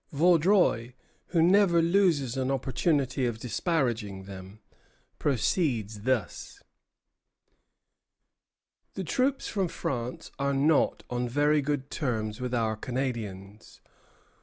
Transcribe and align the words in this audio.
Vaudreuil, 0.11 0.93
who 1.27 1.43
never 1.43 1.79
loses 1.79 2.35
an 2.35 2.49
opportunity 2.49 3.27
of 3.27 3.37
disparaging 3.37 4.23
them, 4.23 4.59
proceeds 5.19 6.01
thus: 6.01 6.59
"The 8.95 9.03
troops 9.03 9.47
from 9.47 9.67
France 9.67 10.31
are 10.39 10.55
not 10.55 11.03
on 11.11 11.29
very 11.29 11.61
good 11.61 11.91
terms 11.91 12.41
with 12.41 12.51
our 12.55 12.75
Canadians. 12.75 13.79